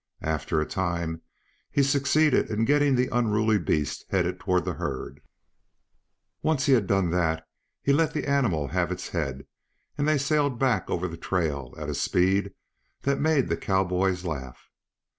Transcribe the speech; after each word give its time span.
After 0.23 0.59
a 0.59 0.65
time 0.65 1.21
he 1.69 1.83
succeeded 1.83 2.49
in 2.49 2.65
getting 2.65 2.95
the 2.95 3.15
unruly 3.15 3.59
beast 3.59 4.03
headed 4.09 4.39
toward 4.39 4.65
the 4.65 4.73
herd. 4.73 5.19
Once 6.41 6.65
he 6.65 6.73
had 6.73 6.87
done 6.87 7.11
that 7.11 7.47
he 7.83 7.93
let 7.93 8.11
the 8.11 8.27
animal 8.27 8.69
have 8.69 8.91
its 8.91 9.09
head 9.09 9.45
and 9.99 10.07
they 10.07 10.17
sailed 10.17 10.57
back 10.57 10.89
over 10.89 11.07
the 11.07 11.17
trail 11.17 11.75
at 11.77 11.87
a 11.87 11.93
speed 11.93 12.51
that 13.03 13.19
made 13.19 13.47
the 13.47 13.55
cowboys 13.55 14.25
laugh. 14.25 14.71